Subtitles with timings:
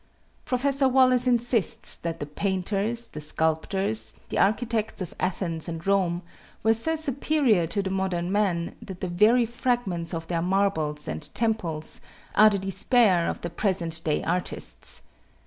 [0.45, 6.23] Professor Wallace insists that the painters, the sculptors, the architects of Athens and Rome
[6.63, 11.31] were so superior to the modern men that the very fragments of their marbles and
[11.35, 12.01] temples
[12.33, 15.03] are the despair of the present day artists.